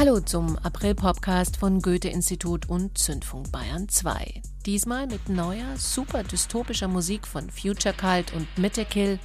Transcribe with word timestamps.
Hallo 0.00 0.18
zum 0.18 0.56
April-Podcast 0.56 1.58
von 1.58 1.82
Goethe-Institut 1.82 2.70
und 2.70 2.96
Zündfunk 2.96 3.52
Bayern 3.52 3.86
2. 3.86 4.40
Diesmal 4.64 5.06
mit 5.06 5.28
neuer, 5.28 5.76
super 5.76 6.22
dystopischer 6.22 6.88
Musik 6.88 7.26
von 7.26 7.50
Future 7.50 7.92
Cult 7.92 8.32
und 8.32 8.46
Mittekill, 8.56 9.18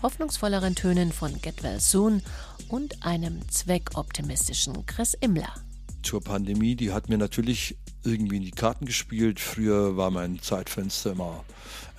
hoffnungsvolleren 0.00 0.76
Tönen 0.76 1.12
von 1.12 1.38
Get 1.42 1.62
Well 1.62 1.78
Soon 1.78 2.22
und 2.70 3.04
einem 3.04 3.46
zweckoptimistischen 3.50 4.86
Chris 4.86 5.12
Immler. 5.12 5.52
Zur 6.02 6.22
Pandemie, 6.22 6.74
die 6.74 6.90
hat 6.90 7.10
mir 7.10 7.18
natürlich 7.18 7.76
irgendwie 8.02 8.38
in 8.38 8.44
die 8.44 8.50
Karten 8.50 8.86
gespielt. 8.86 9.40
Früher 9.40 9.98
war 9.98 10.10
mein 10.10 10.40
Zeitfenster 10.40 11.12
immer 11.12 11.44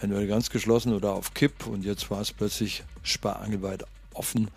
entweder 0.01 0.25
ganz 0.25 0.49
geschlossen 0.49 0.95
oder 0.95 1.13
auf 1.13 1.35
Kipp 1.35 1.67
und 1.67 1.85
jetzt 1.85 2.09
war 2.09 2.21
es 2.21 2.33
plötzlich 2.33 2.85
sparangelweit 3.03 3.83
offen. 4.15 4.49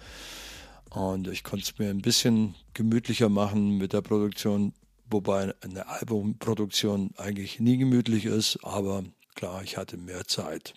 Und 0.90 1.28
ich 1.28 1.44
konnte 1.44 1.64
es 1.64 1.78
mir 1.78 1.90
ein 1.90 2.02
bisschen 2.02 2.54
gemütlicher 2.74 3.28
machen 3.28 3.76
mit 3.78 3.92
der 3.92 4.00
Produktion, 4.00 4.72
wobei 5.10 5.54
eine 5.62 5.86
Albumproduktion 5.86 7.10
eigentlich 7.16 7.60
nie 7.60 7.76
gemütlich 7.76 8.24
ist, 8.24 8.58
aber 8.62 9.04
klar, 9.34 9.62
ich 9.62 9.76
hatte 9.76 9.96
mehr 9.96 10.24
Zeit. 10.26 10.74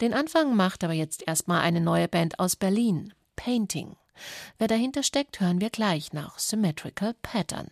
Den 0.00 0.14
Anfang 0.14 0.56
macht 0.56 0.82
aber 0.84 0.94
jetzt 0.94 1.26
erstmal 1.26 1.60
eine 1.60 1.80
neue 1.80 2.08
Band 2.08 2.38
aus 2.38 2.56
Berlin, 2.56 3.12
Painting. 3.36 3.96
Wer 4.58 4.68
dahinter 4.68 5.02
steckt, 5.02 5.40
hören 5.40 5.60
wir 5.60 5.70
gleich 5.70 6.12
nach 6.12 6.38
Symmetrical 6.38 7.14
Pattern. 7.22 7.70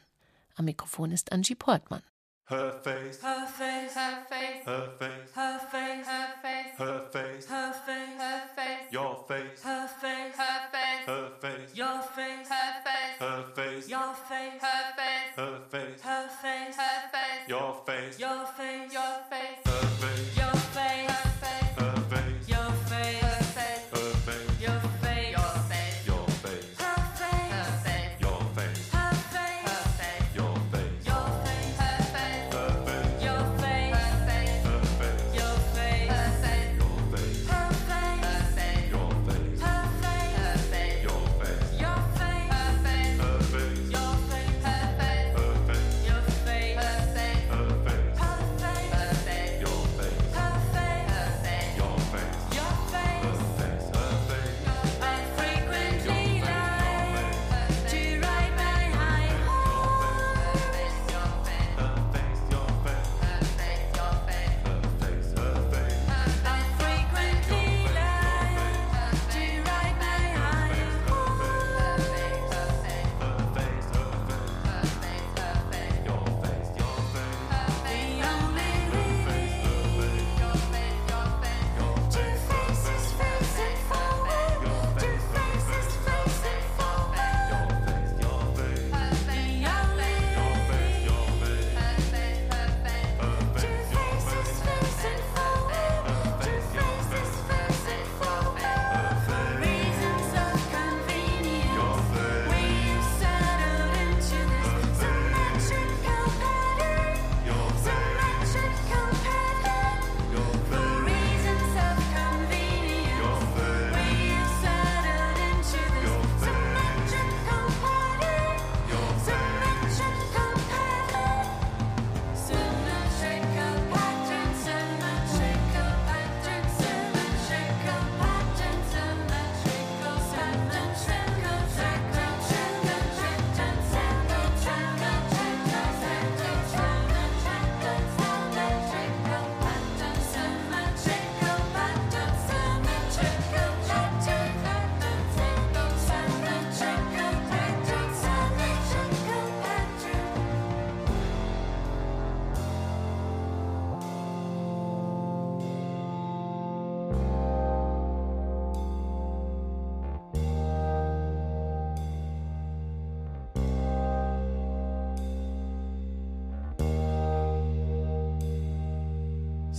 Am 0.56 0.65
Mikrofon 0.65 1.10
ist 1.10 1.32
Angie 1.32 1.54
Portmann. 1.54 2.02
Her 2.48 2.73
face, 2.83 3.20
her 3.20 3.47
face, 3.47 3.93
her 3.93 4.25
face, 4.30 4.65
her 4.65 4.88
face, 4.98 5.30
her 5.34 5.59
face, 5.70 6.07
her 6.07 6.29
face, 6.41 6.79
her 6.79 7.05
face, 7.12 7.45
her 7.45 7.73
face, 7.74 8.16
her 8.16 8.43
face, 8.57 8.90
your 8.90 9.24
face, 9.29 9.63
her 9.63 9.87
face, 9.87 10.35
her 10.35 10.60
face, 10.73 11.07
her 11.07 11.30
face, 11.43 11.77
your 11.77 12.01
face, 12.01 12.49
her 12.49 12.73
face, 12.87 13.18
her 13.21 13.45
face, 13.55 13.88
your 13.90 14.15
face, 14.15 14.63
her 14.63 14.95
face, 14.96 15.37
her 15.37 15.59
face, 15.68 16.01
her 16.01 16.29
face, 16.40 16.77
her 16.77 17.01
face, 17.13 17.49
your 17.49 17.74
face, 17.85 18.18
your 18.18 18.46
face, 18.46 18.93
your 18.95 19.12
face, 19.29 19.66
her 19.66 19.83
face, 19.83 20.09
your 20.09 20.09
face. 20.09 20.37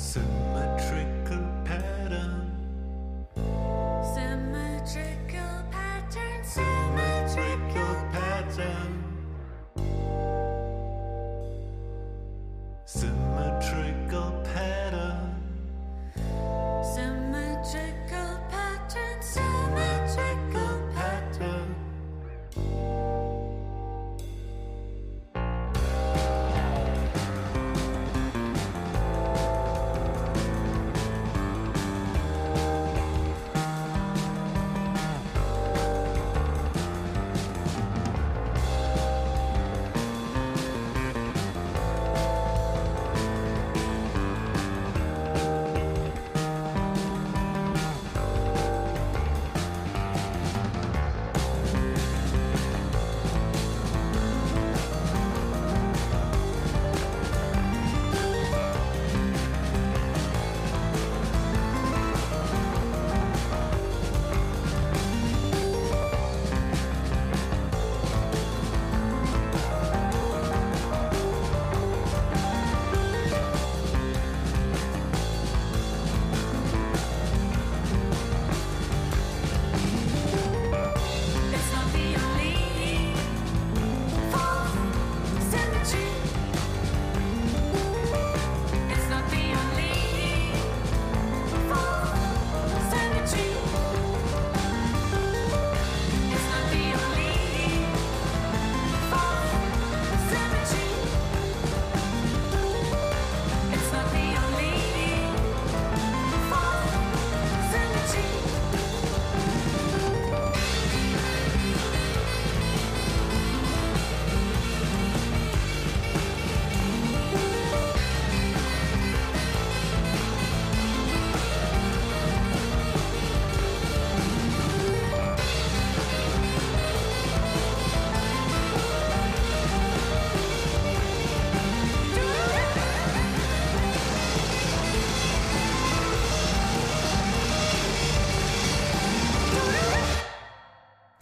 是 0.10 0.49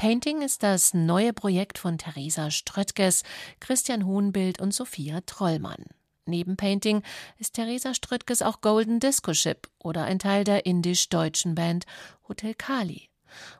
Painting 0.07 0.41
ist 0.41 0.63
das 0.63 0.93
neue 0.93 1.33
Projekt 1.33 1.77
von 1.77 1.97
Theresa 1.97 2.49
Ströttges, 2.49 3.23
Christian 3.59 4.05
Hohenbild 4.05 4.61
und 4.61 4.73
Sophia 4.73 5.19
Trollmann. 5.25 5.83
Neben 6.25 6.55
Painting 6.55 7.03
ist 7.39 7.55
Theresa 7.55 7.93
Ströttges 7.93 8.41
auch 8.41 8.61
Golden 8.61 9.01
Disco 9.01 9.33
Ship 9.33 9.67
oder 9.79 10.05
ein 10.05 10.17
Teil 10.17 10.45
der 10.45 10.65
indisch-deutschen 10.65 11.55
Band 11.55 11.85
Hotel 12.29 12.53
Kali. 12.53 13.09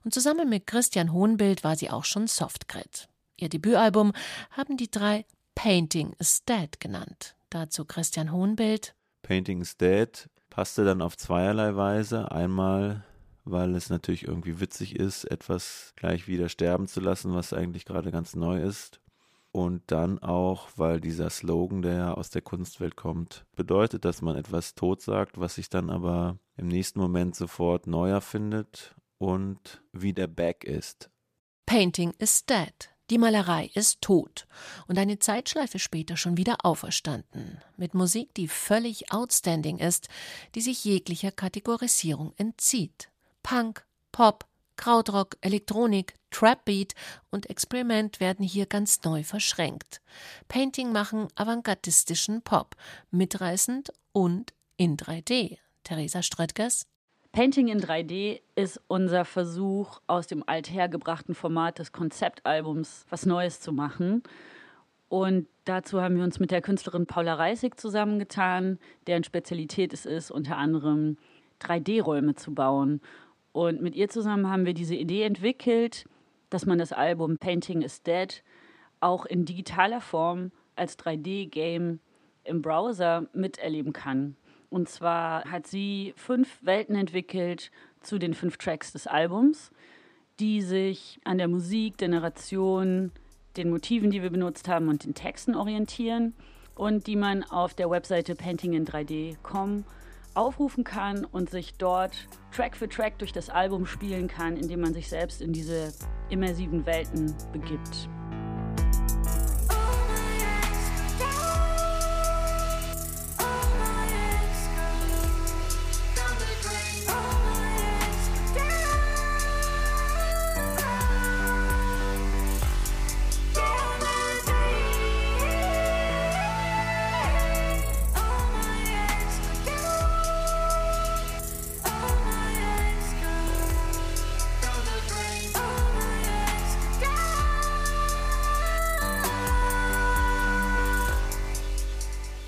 Und 0.06 0.14
zusammen 0.14 0.48
mit 0.48 0.68
Christian 0.68 1.12
Hohenbild 1.12 1.66
war 1.66 1.76
sie 1.76 1.90
auch 1.90 2.06
schon 2.06 2.28
Softgrid. 2.28 3.10
Ihr 3.36 3.50
Debütalbum 3.50 4.14
haben 4.52 4.78
die 4.78 4.90
drei 4.90 5.26
Painting 5.54 6.14
is 6.18 6.46
Dead 6.46 6.80
genannt. 6.80 7.36
Dazu 7.50 7.84
Christian 7.84 8.32
Hohenbild. 8.32 8.96
Painting 9.22 9.60
is 9.60 9.76
Dead 9.76 10.30
passte 10.50 10.86
dann 10.86 11.02
auf 11.02 11.18
zweierlei 11.18 11.76
Weise. 11.76 12.32
Einmal 12.32 13.04
weil 13.52 13.76
es 13.76 13.90
natürlich 13.90 14.28
irgendwie 14.28 14.60
witzig 14.60 14.96
ist, 14.96 15.26
etwas 15.26 15.94
gleich 15.96 16.28
wieder 16.28 16.50
sterben 16.50 16.88
zu 16.88 17.00
lassen, 17.00 17.34
was 17.34 17.54
eigentlich 17.54 17.86
gerade 17.86 18.12
ganz 18.12 18.36
neu 18.36 18.62
ist. 18.62 19.00
Und 19.52 19.84
dann 19.88 20.20
auch, 20.20 20.68
weil 20.76 21.00
dieser 21.00 21.30
Slogan, 21.30 21.82
der 21.82 22.18
aus 22.18 22.30
der 22.30 22.42
Kunstwelt 22.42 22.96
kommt, 22.96 23.46
bedeutet, 23.56 24.06
dass 24.06 24.22
man 24.22 24.36
etwas 24.36 24.76
tot 24.76 25.02
sagt, 25.02 25.40
was 25.40 25.56
sich 25.56 25.70
dann 25.70 25.90
aber 25.90 26.38
im 26.58 26.68
nächsten 26.68 27.00
Moment 27.00 27.36
sofort 27.36 27.88
neu 27.88 28.10
erfindet 28.10 28.96
und 29.18 29.82
wieder 29.94 30.28
back 30.28 30.64
ist. 30.64 31.10
Painting 31.66 32.14
is 32.20 32.46
dead. 32.46 32.90
Die 33.10 33.18
Malerei 33.18 33.72
ist 33.74 34.02
tot 34.02 34.48
und 34.88 35.00
eine 35.00 35.18
Zeitschleife 35.18 35.80
später 35.80 36.18
schon 36.18 36.36
wieder 36.36 36.66
auferstanden, 36.66 37.58
mit 37.78 37.94
Musik, 37.94 38.34
die 38.34 38.50
völlig 38.50 39.14
outstanding 39.14 39.80
ist, 39.80 40.10
die 40.56 40.62
sich 40.62 40.84
jeglicher 40.84 41.32
Kategorisierung 41.32 42.34
entzieht. 42.36 43.10
Punk, 43.48 43.86
Pop, 44.12 44.44
Krautrock, 44.76 45.38
Elektronik, 45.40 46.16
Trapbeat 46.32 46.94
und 47.32 47.50
Experiment 47.50 48.20
werden 48.20 48.44
hier 48.44 48.66
ganz 48.66 49.02
neu 49.06 49.24
verschränkt. 49.24 50.02
Painting 50.50 50.92
machen 50.92 51.30
avantgardistischen 51.36 52.42
Pop, 52.42 52.76
mitreißend 53.10 53.94
und 54.12 54.54
in 54.76 54.98
3D. 54.98 55.60
Theresa 55.86 56.24
Ströttgers. 56.24 56.88
Painting 57.32 57.70
in 57.70 57.80
3D 57.80 58.42
ist 58.56 58.82
unser 58.90 59.24
Versuch, 59.24 60.02
aus 60.08 60.28
dem 60.28 60.44
althergebrachten 60.46 61.34
Format 61.34 61.80
des 61.80 61.94
Konzeptalbums 61.94 63.06
was 63.10 63.26
Neues 63.26 63.62
zu 63.62 63.72
machen. 63.72 64.24
Und 65.08 65.48
dazu 65.64 66.02
haben 66.02 66.18
wir 66.18 66.26
uns 66.26 66.42
mit 66.42 66.52
der 66.52 66.62
Künstlerin 66.62 67.06
Paula 67.06 67.36
Reisig 67.36 67.80
zusammengetan, 67.80 68.78
deren 69.08 69.24
Spezialität 69.24 69.94
es 69.94 70.06
ist, 70.06 70.32
unter 70.32 70.58
anderem 70.58 71.16
3D-Räume 71.62 72.36
zu 72.36 72.54
bauen. 72.54 73.00
Und 73.57 73.81
mit 73.81 73.95
ihr 73.95 74.07
zusammen 74.07 74.51
haben 74.51 74.68
wir 74.68 74.75
diese 74.75 74.94
Idee 74.94 75.24
entwickelt, 75.24 76.06
dass 76.51 76.68
man 76.68 76.77
das 76.77 76.94
Album 76.94 77.39
Painting 77.39 77.81
is 77.81 78.04
Dead 78.04 78.44
auch 79.00 79.25
in 79.25 79.45
digitaler 79.45 80.00
Form 80.00 80.51
als 80.75 80.95
3D-Game 81.00 82.00
im 82.44 82.62
Browser 82.62 83.25
miterleben 83.33 83.94
kann. 83.94 84.36
Und 84.69 84.89
zwar 84.89 85.44
hat 85.45 85.65
sie 85.65 86.13
fünf 86.18 86.59
Welten 86.62 86.95
entwickelt 86.95 87.71
zu 88.01 88.19
den 88.19 88.36
fünf 88.36 88.57
Tracks 88.57 88.92
des 88.92 89.07
Albums, 89.07 89.71
die 90.39 90.62
sich 90.62 91.19
an 91.24 91.39
der 91.39 91.48
Musik, 91.48 91.98
der 91.98 92.09
Narration, 92.09 93.12
den 93.57 93.71
Motiven, 93.71 94.12
die 94.12 94.21
wir 94.21 94.30
benutzt 94.30 94.68
haben 94.68 94.88
und 94.88 95.04
den 95.04 95.15
Texten 95.15 95.56
orientieren 95.56 96.36
und 96.75 97.07
die 97.07 97.15
man 97.15 97.44
auf 97.44 97.74
der 97.74 97.89
Webseite 97.89 98.33
paintingin3d.com 98.36 99.83
aufrufen 100.38 100.84
kann 100.84 101.25
und 101.25 101.50
sich 101.50 101.74
dort 101.75 102.28
Track 102.51 102.78
für 102.78 102.88
Track 102.88 103.18
durch 103.19 103.34
das 103.34 103.50
Album 103.50 103.86
spielen 103.86 104.28
kann, 104.28 104.56
indem 104.56 104.81
man 104.81 104.94
sich 104.94 105.10
selbst 105.10 105.42
in 105.42 105.51
diese 105.51 105.94
immersiven 106.30 106.86
Welten 106.86 107.34
begibt. 107.51 108.10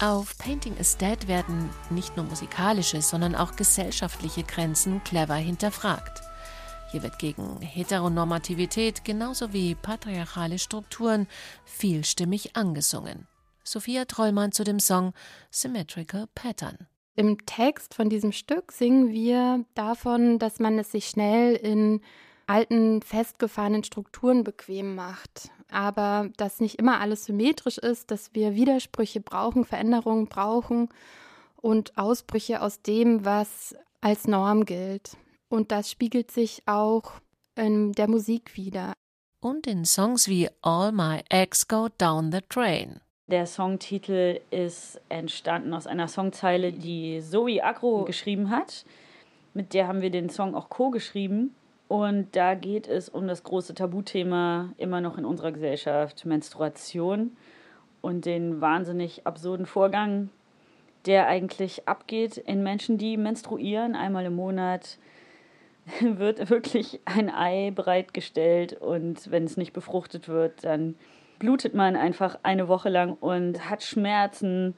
Auf 0.02 0.38
Painting 0.38 0.78
is 0.78 0.96
Dead 0.96 1.28
werden 1.28 1.70
nicht 1.90 2.16
nur 2.16 2.26
musikalische, 2.26 3.02
sondern 3.02 3.36
auch 3.36 3.58
gesellschaftliche 3.58 4.44
Grenzen 4.44 5.04
clever 5.04 5.36
hinterfragt. 5.36 6.22
Hier 6.92 7.04
wird 7.04 7.20
gegen 7.20 7.60
Heteronormativität 7.62 9.04
genauso 9.04 9.52
wie 9.52 9.76
patriarchale 9.76 10.58
Strukturen 10.58 11.28
vielstimmig 11.66 12.56
angesungen. 12.56 13.28
Sophia 13.66 14.06
Trollmann 14.06 14.54
zu 14.54 14.64
dem 14.64 14.80
Song 14.80 15.12
Symmetrical 15.52 16.28
Pattern. 16.34 16.88
Im 17.18 17.46
Text 17.46 17.94
von 17.94 18.10
diesem 18.10 18.32
Stück 18.32 18.72
singen 18.72 19.12
wir 19.12 19.66
davon, 19.76 20.40
dass 20.40 20.60
man 20.60 20.80
es 20.80 20.92
sich 20.92 21.08
schnell 21.08 21.56
in 21.56 22.00
alten, 22.48 23.02
festgefahrenen 23.02 23.84
Strukturen 23.84 24.46
bequem 24.46 24.96
macht. 24.96 25.52
Aber 25.72 26.30
dass 26.38 26.60
nicht 26.60 26.76
immer 26.76 27.00
alles 27.00 27.26
symmetrisch 27.26 27.78
ist, 27.78 28.12
dass 28.12 28.34
wir 28.34 28.56
Widersprüche 28.56 29.22
brauchen, 29.22 29.66
Veränderungen 29.66 30.28
brauchen 30.28 30.90
und 31.58 31.98
Ausbrüche 31.98 32.62
aus 32.62 32.82
dem, 32.82 33.26
was 33.26 33.76
als 34.02 34.28
Norm 34.28 34.66
gilt. 34.66 35.18
Und 35.50 35.72
das 35.72 35.92
spiegelt 35.92 36.32
sich 36.32 36.64
auch 36.66 37.14
in 37.56 37.92
der 37.94 38.10
Musik 38.10 38.56
wieder. 38.56 38.94
Und 39.42 39.68
in 39.68 39.86
Songs 39.86 40.28
wie 40.28 40.50
All 40.62 40.92
My 40.92 41.22
Eggs 41.30 41.68
Go 41.68 41.88
Down 41.98 42.32
the 42.32 42.42
Train. 42.50 43.00
Der 43.28 43.46
Songtitel 43.46 44.40
ist 44.50 45.00
entstanden 45.08 45.74
aus 45.74 45.86
einer 45.86 46.08
Songzeile, 46.08 46.72
die 46.72 47.22
Zoe 47.22 47.64
Agro 47.64 48.04
geschrieben 48.04 48.50
hat. 48.50 48.86
Mit 49.54 49.74
der 49.74 49.88
haben 49.88 50.02
wir 50.02 50.10
den 50.10 50.30
Song 50.30 50.56
auch 50.56 50.70
co-geschrieben. 50.70 51.54
Und 51.90 52.36
da 52.36 52.54
geht 52.54 52.88
es 52.88 53.10
um 53.10 53.28
das 53.28 53.44
große 53.44 53.74
Tabuthema 53.74 54.70
immer 54.78 55.02
noch 55.02 55.18
in 55.18 55.26
unserer 55.26 55.52
Gesellschaft, 55.52 56.24
Menstruation 56.24 57.36
und 58.00 58.26
den 58.26 58.62
wahnsinnig 58.62 59.26
absurden 59.26 59.66
Vorgang, 59.66 60.30
der 61.08 61.26
eigentlich 61.26 61.88
abgeht 61.88 62.38
in 62.38 62.62
Menschen, 62.62 63.00
die 63.00 63.18
menstruieren. 63.18 63.96
Einmal 63.96 64.26
im 64.26 64.36
Monat 64.36 65.00
wird 66.00 66.52
wirklich 66.52 67.00
ein 67.06 67.34
Ei 67.34 67.72
bereitgestellt 67.74 68.74
und 68.74 69.32
wenn 69.32 69.46
es 69.46 69.58
nicht 69.58 69.74
befruchtet 69.74 70.30
wird, 70.30 70.64
dann 70.64 70.94
blutet 71.40 71.74
man 71.74 71.96
einfach 71.96 72.38
eine 72.44 72.68
Woche 72.68 72.90
lang 72.90 73.18
und 73.20 73.68
hat 73.68 73.82
Schmerzen 73.82 74.76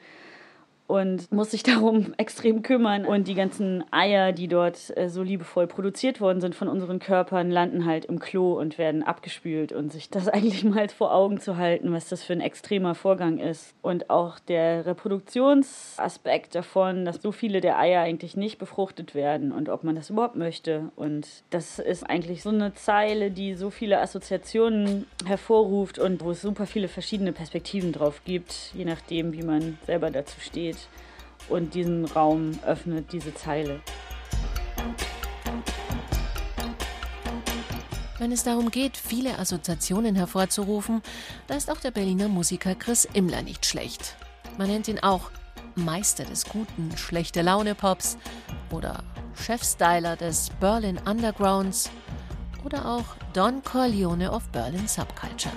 und 0.91 1.31
muss 1.31 1.51
sich 1.51 1.63
darum 1.71 2.13
extrem 2.17 2.63
kümmern. 2.63 3.05
Und 3.05 3.27
die 3.27 3.33
ganzen 3.33 3.83
Eier, 3.91 4.33
die 4.33 4.50
dort 4.50 4.95
äh, 4.98 5.10
so 5.10 5.24
liebevoll 5.24 5.65
produziert 5.65 6.19
worden 6.19 6.41
sind 6.41 6.53
von 6.53 6.67
unseren 6.67 7.00
Körpern, 7.00 7.50
landen 7.50 7.86
halt 7.86 8.05
im 8.05 8.19
Klo 8.19 8.60
und 8.60 8.77
werden 8.77 9.01
abgespült. 9.01 9.71
Und 9.71 9.93
sich 9.93 10.10
das 10.10 10.27
eigentlich 10.27 10.63
mal 10.65 10.89
vor 10.89 11.13
Augen 11.13 11.39
zu 11.39 11.55
halten, 11.55 11.93
was 11.93 12.10
das 12.10 12.24
für 12.24 12.33
ein 12.33 12.41
extremer 12.41 12.93
Vorgang 12.93 13.38
ist. 13.38 13.74
Und 13.81 14.10
auch 14.10 14.39
der 14.39 14.86
Reproduktionsaspekt 14.86 16.55
davon, 16.55 17.05
dass 17.05 17.21
so 17.21 17.31
viele 17.31 17.62
der 17.62 17.79
Eier 17.79 18.01
eigentlich 18.01 18.36
nicht 18.36 18.57
befruchtet 18.57 19.15
werden 19.15 19.53
und 19.53 19.69
ob 19.69 19.83
man 19.86 19.95
das 19.95 20.10
überhaupt 20.10 20.36
möchte. 20.36 20.91
Und 20.98 21.27
das 21.51 21.79
ist 21.79 22.03
eigentlich 22.03 22.43
so 22.43 22.50
eine 22.50 22.74
Zeile, 22.74 23.31
die 23.31 23.53
so 23.53 23.69
viele 23.69 24.01
Assoziationen 24.01 25.05
hervorruft 25.25 26.00
und 26.00 26.21
wo 26.21 26.31
es 26.31 26.41
super 26.41 26.65
viele 26.65 26.89
verschiedene 26.89 27.31
Perspektiven 27.31 27.93
drauf 27.93 28.21
gibt, 28.25 28.71
je 28.74 28.83
nachdem, 28.83 29.31
wie 29.31 29.43
man 29.43 29.77
selber 29.86 30.12
dazu 30.12 30.39
steht 30.41 30.80
und 31.50 31.73
diesen 31.73 32.05
Raum 32.05 32.51
öffnet 32.65 33.11
diese 33.11 33.33
Zeile. 33.33 33.81
Wenn 38.21 38.31
es 38.31 38.43
darum 38.43 38.69
geht, 38.69 38.97
viele 38.97 39.39
Assoziationen 39.39 40.15
hervorzurufen, 40.15 41.01
da 41.47 41.55
ist 41.55 41.71
auch 41.71 41.79
der 41.79 41.89
Berliner 41.89 42.27
Musiker 42.27 42.75
Chris 42.75 43.05
Immler 43.13 43.41
nicht 43.41 43.65
schlecht. 43.65 44.15
Man 44.59 44.67
nennt 44.67 44.88
ihn 44.88 45.00
auch 45.00 45.31
Meister 45.73 46.23
des 46.23 46.45
guten, 46.45 46.95
schlechte 46.97 47.41
Laune-Pops 47.41 48.17
oder 48.69 49.03
Chefstyler 49.33 50.15
des 50.17 50.51
Berlin 50.59 51.00
Undergrounds 51.03 51.89
oder 52.63 52.85
auch 52.85 53.05
Don 53.33 53.63
Corleone 53.63 54.31
of 54.31 54.47
Berlin 54.50 54.88
Subculture. 54.88 55.55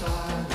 side 0.00 0.49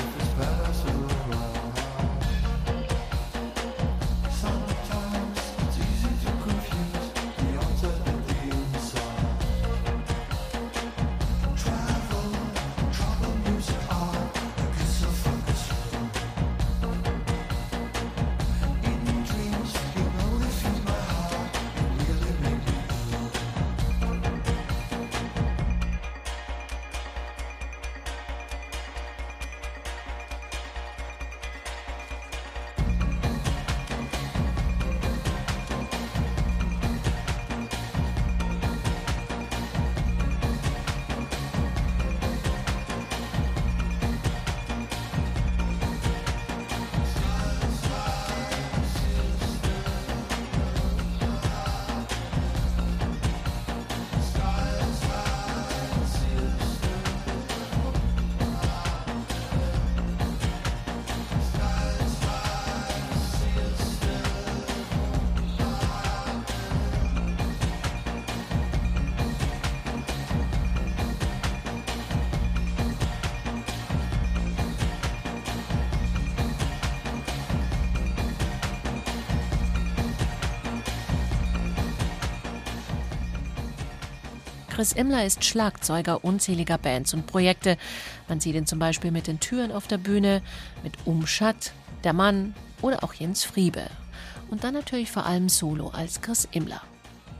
Chris 84.76 84.92
Immler 84.92 85.24
ist 85.24 85.42
Schlagzeuger 85.42 86.22
unzähliger 86.22 86.76
Bands 86.76 87.14
und 87.14 87.26
Projekte. 87.26 87.78
Man 88.28 88.40
sieht 88.40 88.56
ihn 88.56 88.66
zum 88.66 88.78
Beispiel 88.78 89.10
mit 89.10 89.26
den 89.26 89.40
Türen 89.40 89.72
auf 89.72 89.86
der 89.86 89.96
Bühne, 89.96 90.42
mit 90.82 90.92
Umschatt, 91.06 91.72
Der 92.04 92.12
Mann 92.12 92.54
oder 92.82 93.02
auch 93.02 93.14
Jens 93.14 93.42
Friebe. 93.42 93.84
Und 94.50 94.64
dann 94.64 94.74
natürlich 94.74 95.10
vor 95.10 95.24
allem 95.24 95.48
solo 95.48 95.88
als 95.88 96.20
Chris 96.20 96.46
Immler. 96.50 96.82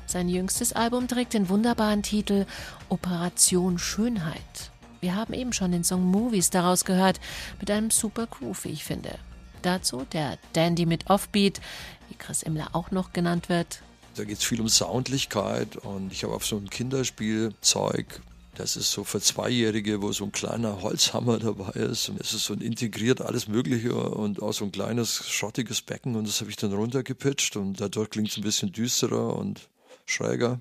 Sein 0.07 0.31
jüngstes 0.31 0.73
Album 0.73 1.09
trägt 1.09 1.35
den 1.35 1.51
wunderbaren 1.51 2.03
Titel 2.03 2.47
Operation 2.89 3.79
Schönheit. 3.79 4.71
Wir 5.01 5.15
haben 5.15 5.35
eben 5.35 5.53
schon 5.53 5.73
den 5.73 5.85
Song 5.85 6.11
Movies 6.11 6.49
daraus 6.49 6.87
gehört, 6.87 7.21
mit 7.61 7.71
einem 7.71 7.91
super 7.91 8.29
Groove, 8.29 8.65
wie 8.65 8.71
ich 8.71 8.85
finde. 8.85 9.19
Dazu 9.61 10.07
der 10.11 10.39
Dandy 10.55 10.87
mit 10.87 11.11
Offbeat, 11.11 11.61
wie 12.09 12.15
Chris 12.15 12.43
Immler 12.43 12.71
auch 12.73 12.93
noch 12.93 13.13
genannt 13.13 13.51
wird. 13.51 13.83
Da 14.17 14.25
geht 14.25 14.39
es 14.39 14.45
viel 14.45 14.61
um 14.61 14.69
Soundlichkeit 14.69 15.77
und 15.77 16.13
ich 16.13 16.25
habe 16.25 16.35
auf 16.35 16.47
so 16.47 16.57
ein 16.57 16.71
Kinderspielzeug 16.71 18.21
das 18.57 18.77
ist 18.77 18.91
so 18.91 19.05
für 19.05 19.21
Zweijährige, 19.21 20.01
wo 20.01 20.13
so 20.13 20.25
ein 20.25 20.33
kleiner 20.33 20.81
Holzhammer 20.81 21.39
dabei 21.39 21.73
ist. 21.73 22.09
Und 22.09 22.21
es 22.21 22.33
ist 22.33 22.47
so 22.47 22.55
ein 22.55 22.61
integriert 22.61 23.21
alles 23.21 23.49
Mögliche 23.49 23.95
und 23.95 24.43
auch 24.43 24.53
so 24.53 24.65
ein 24.65 24.73
kleines 24.73 25.29
schrottiges 25.29 25.83
Becken. 25.83 26.17
Und 26.17 26.27
das 26.27 26.41
habe 26.41 26.51
ich 26.51 26.57
dann 26.57 26.73
runtergepitcht 26.73 27.57
und 27.57 27.81
dadurch 27.81 28.11
klingt 28.11 28.31
es 28.31 28.37
ein 28.37 28.43
bisschen 28.43 28.73
düsterer 28.73 29.37
und 29.37 29.69
schräger. 30.07 30.61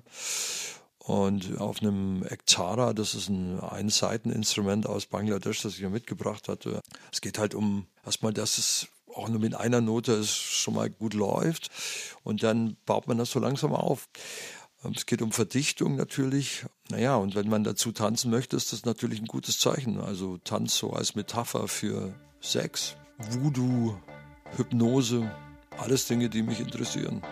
Und 0.98 1.58
auf 1.58 1.80
einem 1.80 2.24
Ektara, 2.24 2.92
das 2.92 3.14
ist 3.14 3.28
ein 3.28 3.60
Einseiteninstrument 3.60 4.86
aus 4.86 5.06
Bangladesch, 5.06 5.62
das 5.62 5.74
ich 5.74 5.80
ja 5.80 5.88
mitgebracht 5.88 6.48
hatte. 6.48 6.82
Es 7.12 7.20
geht 7.20 7.38
halt 7.38 7.54
um 7.54 7.86
erstmal, 8.04 8.34
dass 8.34 8.58
es 8.58 8.88
auch 9.16 9.28
nur 9.28 9.40
mit 9.40 9.54
einer 9.54 9.80
Note 9.80 10.12
es 10.12 10.30
schon 10.30 10.74
mal 10.74 10.90
gut 10.90 11.14
läuft. 11.14 11.70
Und 12.22 12.42
dann 12.42 12.76
baut 12.86 13.08
man 13.08 13.18
das 13.18 13.30
so 13.30 13.38
langsam 13.38 13.72
auf. 13.72 14.08
Es 14.94 15.06
geht 15.06 15.22
um 15.22 15.32
Verdichtung 15.32 15.96
natürlich. 15.96 16.64
Naja, 16.90 17.16
und 17.16 17.34
wenn 17.34 17.48
man 17.48 17.64
dazu 17.64 17.92
tanzen 17.92 18.30
möchte, 18.30 18.56
ist 18.56 18.72
das 18.72 18.84
natürlich 18.84 19.20
ein 19.20 19.26
gutes 19.26 19.58
Zeichen. 19.58 20.00
Also 20.00 20.38
Tanz 20.38 20.76
so 20.76 20.92
als 20.92 21.14
Metapher 21.14 21.66
für 21.66 22.14
Sex, 22.40 22.96
Voodoo, 23.18 23.96
Hypnose, 24.56 25.30
alles 25.78 26.06
Dinge, 26.06 26.28
die 26.28 26.42
mich 26.42 26.60
interessieren. 26.60 27.22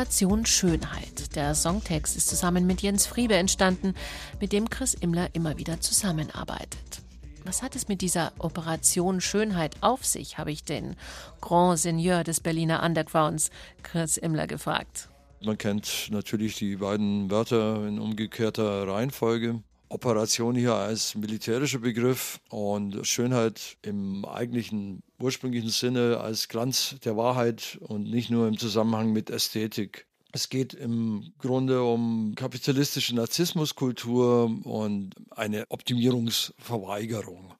Operation 0.00 0.46
Schönheit. 0.46 1.36
Der 1.36 1.54
Songtext 1.54 2.16
ist 2.16 2.26
zusammen 2.26 2.66
mit 2.66 2.80
Jens 2.80 3.04
Friebe 3.04 3.34
entstanden, 3.34 3.94
mit 4.40 4.50
dem 4.50 4.70
Chris 4.70 4.94
Immler 4.94 5.28
immer 5.34 5.58
wieder 5.58 5.78
zusammenarbeitet. 5.82 7.02
Was 7.44 7.62
hat 7.62 7.76
es 7.76 7.86
mit 7.86 8.00
dieser 8.00 8.32
Operation 8.38 9.20
Schönheit 9.20 9.76
auf 9.82 10.06
sich, 10.06 10.38
habe 10.38 10.52
ich 10.52 10.64
den 10.64 10.96
Grand 11.42 11.78
Seigneur 11.78 12.24
des 12.24 12.40
Berliner 12.40 12.82
Undergrounds, 12.82 13.50
Chris 13.82 14.16
Immler, 14.16 14.46
gefragt. 14.46 15.10
Man 15.44 15.58
kennt 15.58 16.08
natürlich 16.10 16.56
die 16.56 16.76
beiden 16.76 17.30
Wörter 17.30 17.86
in 17.86 17.98
umgekehrter 17.98 18.88
Reihenfolge. 18.88 19.62
Operation 19.90 20.54
hier 20.54 20.74
als 20.74 21.16
militärischer 21.16 21.80
Begriff 21.80 22.40
und 22.48 23.04
Schönheit 23.06 23.76
im 23.82 24.24
eigentlichen 24.24 25.02
ursprünglichen 25.18 25.70
Sinne 25.70 26.20
als 26.20 26.48
Glanz 26.48 26.94
der 27.04 27.16
Wahrheit 27.16 27.76
und 27.80 28.04
nicht 28.04 28.30
nur 28.30 28.46
im 28.46 28.56
Zusammenhang 28.56 29.12
mit 29.12 29.30
Ästhetik. 29.30 30.06
Es 30.32 30.48
geht 30.48 30.74
im 30.74 31.32
Grunde 31.38 31.82
um 31.82 32.36
kapitalistische 32.36 33.16
Narzissmuskultur 33.16 34.44
und 34.62 35.16
eine 35.30 35.66
Optimierungsverweigerung. 35.70 37.52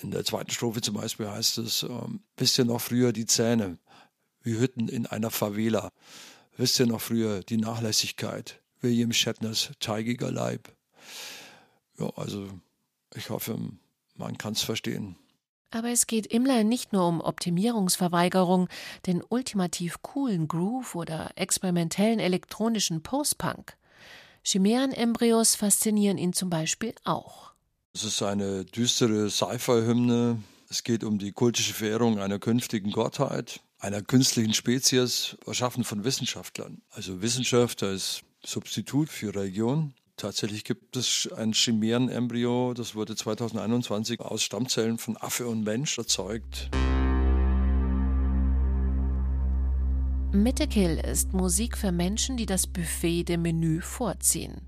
In 0.00 0.10
der 0.10 0.24
zweiten 0.24 0.50
Strophe 0.50 0.80
zum 0.80 0.94
Beispiel 0.94 1.28
heißt 1.28 1.58
es, 1.58 1.82
ähm, 1.82 2.20
wisst 2.38 2.58
ihr 2.58 2.64
noch 2.64 2.80
früher 2.80 3.12
die 3.12 3.26
Zähne, 3.26 3.76
wie 4.42 4.58
Hütten 4.58 4.88
in 4.88 5.04
einer 5.04 5.30
Favela. 5.30 5.92
Wisst 6.56 6.80
ihr 6.80 6.86
noch 6.86 7.02
früher 7.02 7.40
die 7.42 7.58
Nachlässigkeit, 7.58 8.62
William 8.80 9.12
Shatners 9.12 9.70
teigiger 9.80 10.30
Leib. 10.30 10.74
Ja, 11.98 12.10
also 12.16 12.48
ich 13.14 13.30
hoffe, 13.30 13.58
man 14.14 14.38
kann 14.38 14.52
es 14.52 14.62
verstehen. 14.62 15.16
Aber 15.72 15.88
es 15.88 16.06
geht 16.06 16.26
Immler 16.26 16.64
nicht 16.64 16.92
nur 16.92 17.06
um 17.06 17.20
Optimierungsverweigerung, 17.20 18.68
den 19.06 19.22
ultimativ 19.28 20.02
coolen 20.02 20.48
Groove 20.48 20.96
oder 20.96 21.30
experimentellen 21.36 22.18
elektronischen 22.18 23.02
Post-Punk. 23.02 23.76
Chimären-Embryos 24.42 25.54
faszinieren 25.54 26.18
ihn 26.18 26.32
zum 26.32 26.50
Beispiel 26.50 26.94
auch. 27.04 27.52
Es 27.92 28.04
ist 28.04 28.22
eine 28.22 28.64
düstere 28.64 29.30
Sci-Fi-Hymne. 29.30 30.42
Es 30.68 30.82
geht 30.82 31.04
um 31.04 31.18
die 31.18 31.32
kultische 31.32 31.74
Verehrung 31.74 32.18
einer 32.18 32.38
künftigen 32.38 32.90
Gottheit, 32.90 33.60
einer 33.78 34.02
künstlichen 34.02 34.54
Spezies, 34.54 35.36
erschaffen 35.46 35.84
von 35.84 36.04
Wissenschaftlern. 36.04 36.82
Also 36.90 37.22
Wissenschaft 37.22 37.82
als 37.82 38.22
Substitut 38.44 39.08
für 39.08 39.34
Religion. 39.34 39.94
Tatsächlich 40.20 40.64
gibt 40.64 40.98
es 40.98 41.30
ein 41.34 41.54
Chimärenembryo, 41.54 42.74
das 42.74 42.94
wurde 42.94 43.16
2021 43.16 44.20
aus 44.20 44.42
Stammzellen 44.42 44.98
von 44.98 45.16
Affe 45.16 45.48
und 45.48 45.64
Mensch 45.64 45.96
erzeugt. 45.96 46.68
Mitte 50.30 50.66
Kill 50.68 50.98
ist 50.98 51.32
Musik 51.32 51.78
für 51.78 51.90
Menschen, 51.90 52.36
die 52.36 52.44
das 52.44 52.66
Buffet 52.66 53.24
dem 53.24 53.40
Menü 53.40 53.80
vorziehen. 53.80 54.60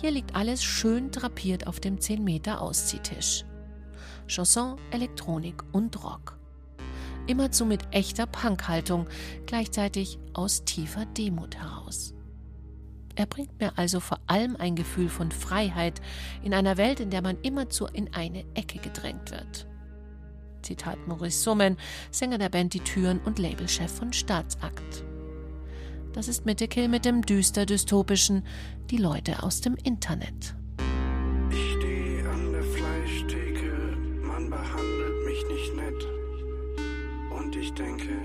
Hier 0.00 0.10
liegt 0.10 0.34
alles 0.34 0.64
schön 0.64 1.12
drapiert 1.12 1.68
auf 1.68 1.78
dem 1.78 2.00
10 2.00 2.24
Meter 2.24 2.60
Ausziehtisch. 2.60 3.44
Chanson, 4.26 4.74
Elektronik 4.90 5.62
und 5.70 6.02
Rock. 6.02 6.36
Immerzu 7.28 7.64
mit 7.64 7.82
echter 7.92 8.26
Punkhaltung, 8.26 9.06
gleichzeitig 9.46 10.18
aus 10.32 10.64
tiefer 10.64 11.06
Demut 11.06 11.54
heraus. 11.54 12.15
Er 13.16 13.26
bringt 13.26 13.58
mir 13.58 13.72
also 13.78 13.98
vor 13.98 14.20
allem 14.26 14.56
ein 14.56 14.76
Gefühl 14.76 15.08
von 15.08 15.32
Freiheit 15.32 16.02
in 16.42 16.52
einer 16.52 16.76
Welt, 16.76 17.00
in 17.00 17.10
der 17.10 17.22
man 17.22 17.38
immerzu 17.40 17.86
in 17.86 18.12
eine 18.12 18.44
Ecke 18.54 18.78
gedrängt 18.78 19.30
wird. 19.30 19.66
Zitat 20.62 20.98
Maurice 21.06 21.42
Summen, 21.42 21.78
Sänger 22.10 22.38
der 22.38 22.50
Band 22.50 22.74
Die 22.74 22.80
Türen 22.80 23.20
und 23.20 23.38
Labelchef 23.38 23.90
von 23.90 24.12
Staatsakt. 24.12 25.04
Das 26.12 26.28
ist 26.28 26.44
Mitte 26.44 26.68
Kill 26.68 26.88
mit 26.88 27.04
dem 27.04 27.22
düster 27.22 27.64
dystopischen 27.64 28.44
Die 28.90 28.98
Leute 28.98 29.42
aus 29.42 29.62
dem 29.62 29.76
Internet. 29.82 30.54
Ich 31.50 31.72
stehe 31.78 32.28
an 32.28 32.52
der 32.52 32.62
Fleischtheke, 32.62 33.96
man 34.22 34.50
behandelt 34.50 35.24
mich 35.24 35.42
nicht 35.48 35.76
nett. 35.76 36.06
Und 37.38 37.56
ich 37.56 37.72
denke, 37.72 38.15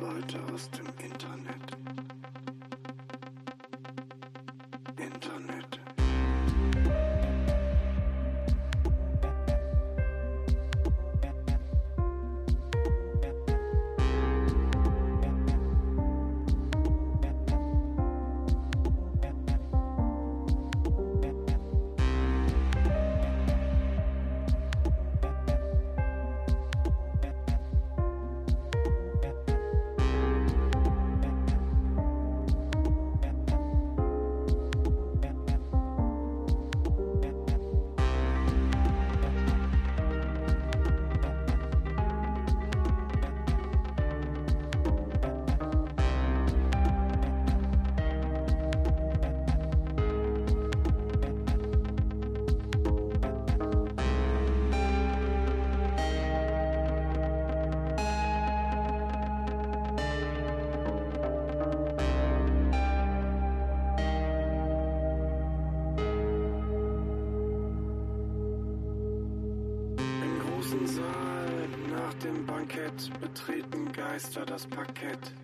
Leute 0.00 0.38
aus 0.52 0.70
dem 0.70 0.85
Geister 74.16 74.46
das 74.46 74.66
Parkett. 74.66 75.34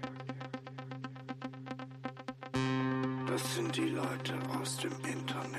Das 3.27 3.55
sind 3.55 3.77
die 3.77 3.91
Leute 3.91 4.33
aus 4.59 4.79
dem 4.79 4.93
Internet. 5.05 5.52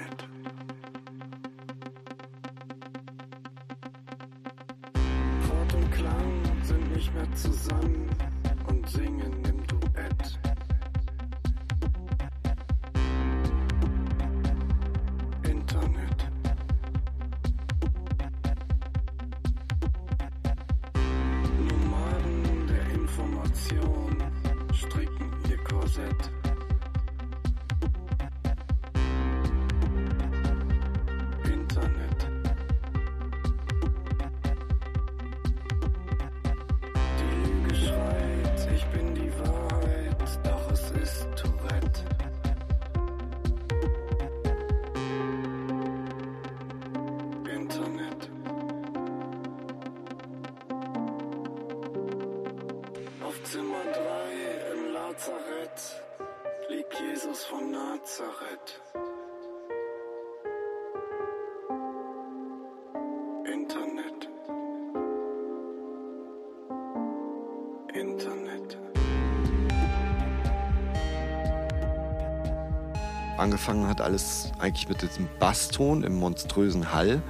Angefangen 73.37 73.87
hat 73.87 74.01
alles 74.01 74.51
eigentlich 74.57 74.89
mit 74.89 75.03
diesem 75.03 75.29
Basston 75.37 76.03
im 76.03 76.15
monströsen 76.15 76.91
Hall, 76.91 77.21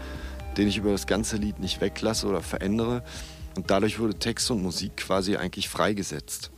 den 0.56 0.70
ich 0.70 0.78
über 0.78 0.92
das 0.92 1.06
ganze 1.06 1.36
Lied 1.36 1.60
nicht 1.60 1.82
weglasse 1.82 2.28
oder 2.28 2.42
verändere. 2.42 3.04
Und 3.56 3.70
dadurch 3.70 4.00
wurde 4.00 4.18
Text 4.18 4.50
und 4.52 4.62
Musik 4.62 4.98
quasi 4.98 5.38
eigentlich 5.38 5.70
freigesetzt. 5.70 6.52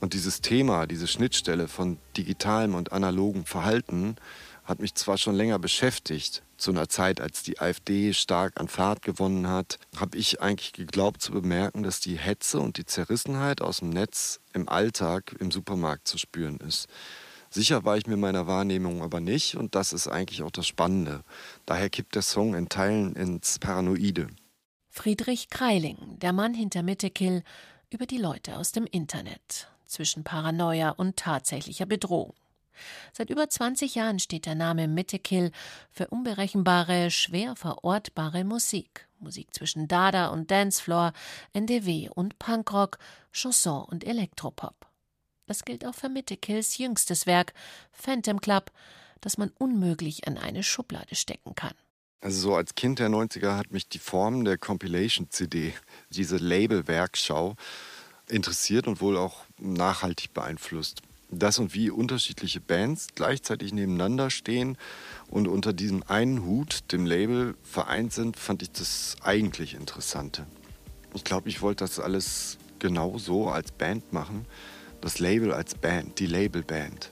Und 0.00 0.14
dieses 0.14 0.40
Thema, 0.40 0.86
diese 0.86 1.06
Schnittstelle 1.06 1.68
von 1.68 1.96
digitalem 2.16 2.74
und 2.74 2.92
analogem 2.92 3.44
Verhalten 3.44 4.16
hat 4.64 4.80
mich 4.80 4.94
zwar 4.94 5.16
schon 5.16 5.34
länger 5.34 5.58
beschäftigt. 5.58 6.42
Zu 6.56 6.70
einer 6.70 6.88
Zeit, 6.88 7.20
als 7.20 7.42
die 7.42 7.60
AfD 7.60 8.12
stark 8.12 8.60
an 8.60 8.68
Fahrt 8.68 9.02
gewonnen 9.02 9.48
hat, 9.48 9.78
habe 9.96 10.16
ich 10.18 10.40
eigentlich 10.40 10.72
geglaubt 10.72 11.22
zu 11.22 11.32
bemerken, 11.32 11.82
dass 11.82 12.00
die 12.00 12.16
Hetze 12.16 12.60
und 12.60 12.78
die 12.78 12.84
Zerrissenheit 12.84 13.60
aus 13.60 13.78
dem 13.78 13.90
Netz 13.90 14.40
im 14.52 14.68
Alltag 14.68 15.34
im 15.40 15.50
Supermarkt 15.50 16.06
zu 16.06 16.18
spüren 16.18 16.58
ist. 16.58 16.88
Sicher 17.50 17.84
war 17.84 17.96
ich 17.96 18.06
mir 18.06 18.16
meiner 18.16 18.46
Wahrnehmung 18.46 19.02
aber 19.02 19.20
nicht 19.20 19.56
und 19.56 19.74
das 19.74 19.92
ist 19.92 20.08
eigentlich 20.08 20.42
auch 20.42 20.50
das 20.50 20.66
Spannende. 20.66 21.22
Daher 21.66 21.90
kippt 21.90 22.14
der 22.14 22.22
Song 22.22 22.54
in 22.54 22.68
Teilen 22.68 23.14
ins 23.14 23.58
Paranoide. 23.58 24.28
Friedrich 24.94 25.48
Kreiling, 25.48 26.18
der 26.18 26.34
Mann 26.34 26.52
hinter 26.52 26.82
Mittekill, 26.82 27.42
über 27.88 28.04
die 28.04 28.18
Leute 28.18 28.58
aus 28.58 28.72
dem 28.72 28.84
Internet, 28.84 29.68
zwischen 29.86 30.22
Paranoia 30.22 30.90
und 30.90 31.16
tatsächlicher 31.16 31.86
Bedrohung. 31.86 32.34
Seit 33.14 33.30
über 33.30 33.48
20 33.48 33.94
Jahren 33.94 34.18
steht 34.18 34.44
der 34.44 34.54
Name 34.54 34.88
Mittekill 34.88 35.50
für 35.90 36.08
unberechenbare, 36.08 37.10
schwer 37.10 37.56
verortbare 37.56 38.44
Musik. 38.44 39.08
Musik 39.18 39.54
zwischen 39.54 39.88
Dada 39.88 40.28
und 40.28 40.50
Dancefloor, 40.50 41.14
NDW 41.54 42.10
und 42.10 42.38
Punkrock, 42.38 42.98
Chanson 43.32 43.84
und 43.84 44.04
Elektropop. 44.04 44.86
Das 45.46 45.64
gilt 45.64 45.86
auch 45.86 45.94
für 45.94 46.10
Mittekills 46.10 46.76
jüngstes 46.76 47.24
Werk, 47.24 47.54
Phantom 47.92 48.42
Club, 48.42 48.70
das 49.22 49.38
man 49.38 49.52
unmöglich 49.58 50.28
an 50.28 50.36
eine 50.36 50.62
Schublade 50.62 51.14
stecken 51.14 51.54
kann. 51.54 51.74
Also 52.22 52.40
so 52.40 52.56
als 52.56 52.74
Kind 52.74 52.98
der 52.98 53.10
90er 53.10 53.56
hat 53.56 53.72
mich 53.72 53.88
die 53.88 53.98
Form 53.98 54.44
der 54.44 54.56
Compilation-CD, 54.56 55.74
diese 56.08 56.36
Label-Werkschau, 56.36 57.56
interessiert 58.28 58.86
und 58.86 59.02
wohl 59.02 59.18
auch 59.18 59.44
nachhaltig 59.58 60.32
beeinflusst. 60.32 61.02
Das 61.30 61.58
und 61.58 61.74
wie 61.74 61.90
unterschiedliche 61.90 62.60
Bands 62.60 63.08
gleichzeitig 63.14 63.74
nebeneinander 63.74 64.30
stehen 64.30 64.78
und 65.28 65.48
unter 65.48 65.74
diesem 65.74 66.02
einen 66.04 66.44
Hut, 66.44 66.92
dem 66.92 67.04
Label, 67.04 67.54
vereint 67.62 68.14
sind, 68.14 68.38
fand 68.38 68.62
ich 68.62 68.70
das 68.70 69.16
eigentlich 69.22 69.74
Interessante. 69.74 70.46
Ich 71.14 71.24
glaube, 71.24 71.50
ich 71.50 71.60
wollte 71.60 71.84
das 71.84 71.98
alles 72.00 72.56
genau 72.78 73.18
so 73.18 73.48
als 73.48 73.72
Band 73.72 74.14
machen 74.14 74.46
das 75.02 75.18
Label 75.18 75.52
als 75.52 75.74
Band, 75.74 76.18
die 76.18 76.26
Labelband. 76.26 77.10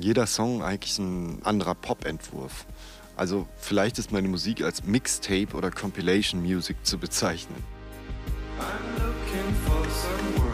jeder 0.00 0.28
Song 0.28 0.62
eigentlich 0.62 0.96
ein 0.98 1.42
anderer 1.42 1.74
Pop-Entwurf. 1.74 2.66
Also 3.18 3.48
vielleicht 3.56 3.98
ist 3.98 4.12
meine 4.12 4.28
Musik 4.28 4.62
als 4.62 4.84
Mixtape 4.84 5.48
oder 5.54 5.72
Compilation 5.72 6.40
Music 6.40 6.76
zu 6.84 6.98
bezeichnen. 6.98 7.64
I'm 8.60 9.02
looking 9.02 9.54
for 9.66 9.84
some 9.90 10.47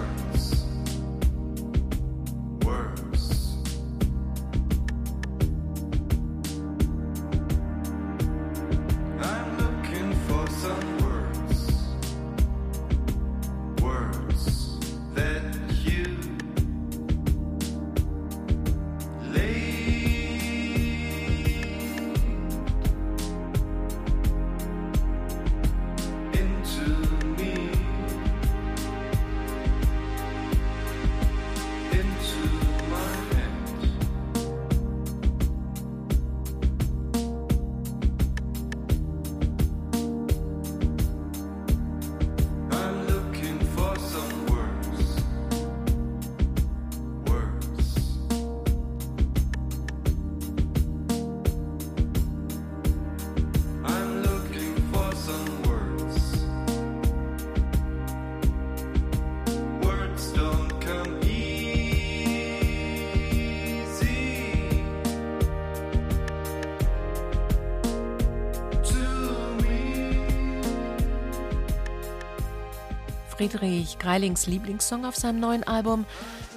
Friedrich 73.45 73.99
Greilings 73.99 74.47
Lieblingssong 74.47 75.05
auf 75.05 75.17
seinem 75.17 75.39
neuen 75.39 75.65
Album 75.65 76.07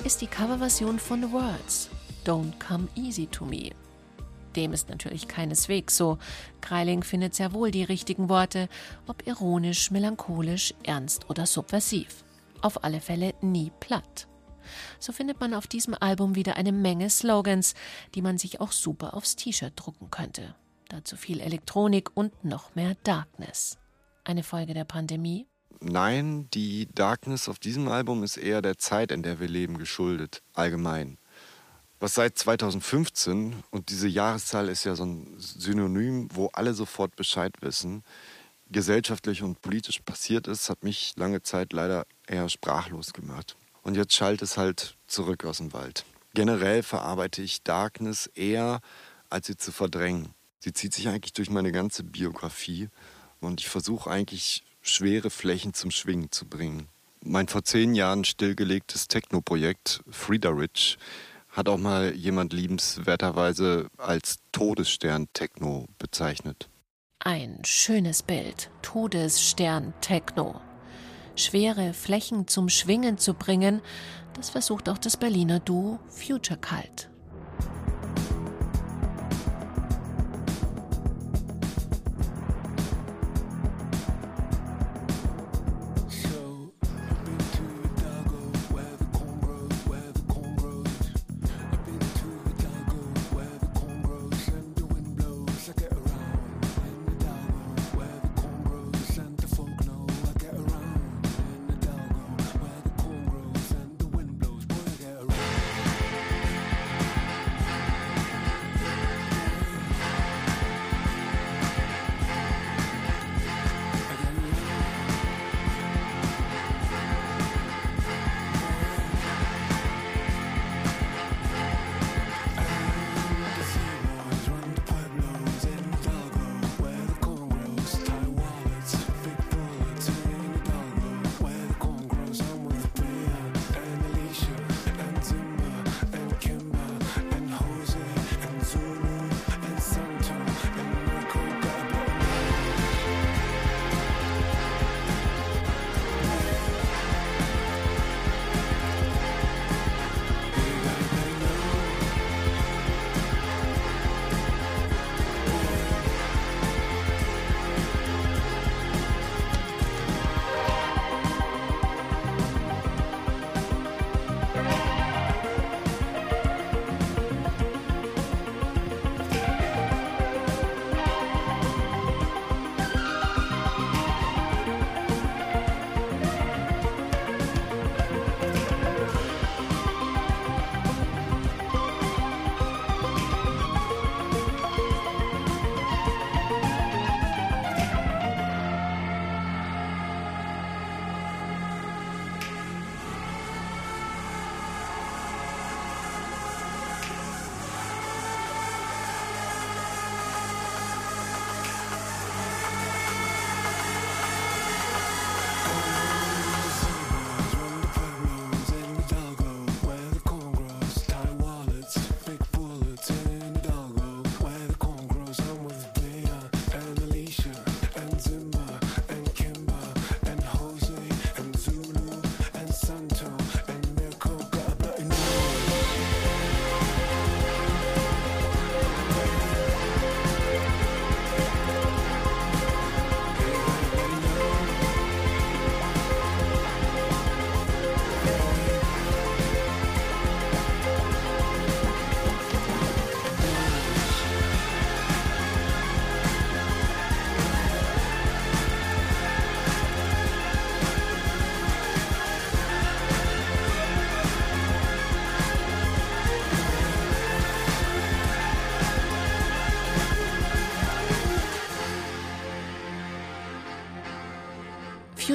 ist 0.06 0.21
die 0.21 0.28
Coverversion 0.28 1.00
von 1.00 1.21
The 1.21 1.34
Words 1.34 1.89
Don't 2.23 2.54
Come 2.65 2.88
Easy 2.95 3.28
to 3.28 3.43
Me. 3.43 3.71
Dem 4.56 4.71
ist 4.71 4.88
natürlich 4.88 5.28
keineswegs 5.28 5.97
so. 5.97 6.17
Greiling 6.62 7.04
findet 7.04 7.36
sehr 7.36 7.52
wohl 7.52 7.71
die 7.71 7.84
richtigen 7.84 8.30
Worte, 8.30 8.69
ob 9.06 9.28
ironisch, 9.28 9.91
melancholisch, 9.91 10.73
ernst 10.84 11.30
oder 11.30 11.45
subversiv. 11.45 12.23
Auf 12.62 12.86
alle 12.86 13.02
Fälle 13.02 13.34
nie 13.41 13.69
platt. 13.82 14.30
So 14.97 15.12
findet 15.12 15.41
man 15.41 15.54
auf 15.54 15.67
diesem 15.67 15.93
Album 15.93 16.36
wieder 16.36 16.56
eine 16.56 16.71
Menge 16.71 17.10
Slogans, 17.10 17.73
die 18.15 18.21
man 18.21 18.38
sich 18.38 18.62
auch 18.62 18.71
super 18.71 19.13
aufs 19.13 19.36
T-Shirt 19.36 19.73
drucken 19.76 20.10
könnte. 20.10 20.56
Dazu 20.88 21.17
viel 21.17 21.41
Elektronik 21.41 22.12
und 22.15 22.45
noch 22.45 22.76
mehr 22.76 22.95
Darkness. 23.04 23.78
Eine 24.23 24.43
Folge 24.43 24.73
der 24.73 24.86
Pandemie? 24.86 25.47
Nein, 25.79 26.47
die 26.53 26.87
Darkness 26.93 27.47
auf 27.47 27.59
diesem 27.59 27.87
Album 27.87 28.23
ist 28.23 28.37
eher 28.37 28.61
der 28.61 28.77
Zeit, 28.77 29.11
in 29.11 29.23
der 29.23 29.39
wir 29.39 29.47
leben, 29.47 29.77
geschuldet, 29.77 30.41
allgemein. 30.53 31.17
Was 31.99 32.15
seit 32.15 32.37
2015, 32.37 33.63
und 33.71 33.89
diese 33.89 34.07
Jahreszahl 34.07 34.69
ist 34.69 34.83
ja 34.83 34.95
so 34.95 35.05
ein 35.05 35.35
Synonym, 35.37 36.29
wo 36.33 36.47
alle 36.53 36.73
sofort 36.73 37.15
Bescheid 37.15 37.53
wissen, 37.61 38.03
gesellschaftlich 38.69 39.43
und 39.43 39.61
politisch 39.61 39.99
passiert 39.99 40.47
ist, 40.47 40.69
hat 40.69 40.83
mich 40.83 41.13
lange 41.15 41.41
Zeit 41.41 41.73
leider 41.73 42.05
eher 42.27 42.49
sprachlos 42.49 43.13
gemacht. 43.13 43.55
Und 43.81 43.95
jetzt 43.95 44.13
schallt 44.13 44.41
es 44.41 44.57
halt 44.57 44.95
zurück 45.07 45.45
aus 45.45 45.57
dem 45.57 45.73
Wald. 45.73 46.05
Generell 46.33 46.83
verarbeite 46.83 47.41
ich 47.41 47.63
Darkness 47.63 48.27
eher, 48.27 48.81
als 49.29 49.47
sie 49.47 49.57
zu 49.57 49.71
verdrängen. 49.71 50.33
Sie 50.59 50.73
zieht 50.73 50.93
sich 50.93 51.07
eigentlich 51.07 51.33
durch 51.33 51.49
meine 51.49 51.71
ganze 51.71 52.03
Biografie 52.03 52.89
und 53.39 53.61
ich 53.61 53.69
versuche 53.69 54.09
eigentlich 54.09 54.63
schwere 54.89 55.30
Flächen 55.30 55.73
zum 55.73 55.91
Schwingen 55.91 56.32
zu 56.32 56.45
bringen. 56.45 56.88
Mein 57.23 57.47
vor 57.47 57.63
zehn 57.63 57.95
Jahren 57.95 58.23
stillgelegtes 58.23 59.08
Techno-Projekt 59.08 60.02
Friederich 60.10 60.97
hat 61.50 61.69
auch 61.69 61.78
mal 61.78 62.13
jemand 62.13 62.54
liebenswerterweise 62.54 63.89
als 63.97 64.38
Todesstern 64.52 65.28
Techno 65.34 65.88
bezeichnet. 65.97 66.69
Ein 67.19 67.60
schönes 67.65 68.21
Bild. 68.21 68.69
Todesstern 68.84 69.93
Techno. 70.02 70.62
Schwere 71.36 71.93
Flächen 71.93 72.47
zum 72.47 72.69
Schwingen 72.69 73.17
zu 73.17 73.34
bringen, 73.34 73.82
das 74.36 74.50
versucht 74.50 74.88
auch 74.88 74.97
das 74.97 75.17
Berliner 75.17 75.60
Duo 75.60 76.00
Future 76.08 76.60
Cult. 76.60 77.10